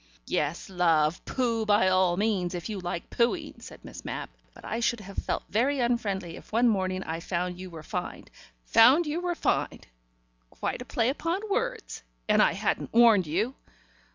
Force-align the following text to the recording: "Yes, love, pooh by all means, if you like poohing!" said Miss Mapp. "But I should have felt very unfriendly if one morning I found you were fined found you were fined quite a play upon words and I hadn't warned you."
"Yes, 0.25 0.67
love, 0.67 1.23
pooh 1.25 1.63
by 1.63 1.87
all 1.87 2.17
means, 2.17 2.55
if 2.55 2.69
you 2.69 2.79
like 2.79 3.11
poohing!" 3.11 3.59
said 3.59 3.85
Miss 3.85 4.03
Mapp. 4.03 4.31
"But 4.51 4.65
I 4.65 4.79
should 4.79 5.01
have 5.01 5.15
felt 5.19 5.43
very 5.47 5.79
unfriendly 5.79 6.37
if 6.37 6.51
one 6.51 6.67
morning 6.67 7.03
I 7.03 7.19
found 7.19 7.59
you 7.59 7.69
were 7.69 7.83
fined 7.83 8.31
found 8.65 9.05
you 9.05 9.19
were 9.19 9.35
fined 9.35 9.85
quite 10.49 10.81
a 10.81 10.85
play 10.85 11.09
upon 11.09 11.47
words 11.51 12.01
and 12.27 12.41
I 12.41 12.53
hadn't 12.53 12.91
warned 12.91 13.27
you." 13.27 13.53